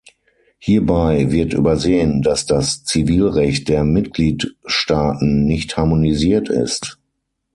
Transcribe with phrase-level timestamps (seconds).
[0.57, 6.97] Hierbei wird übersehen, dass das Zivilrecht der Mitgliedstaaten nicht harmonisiert ist.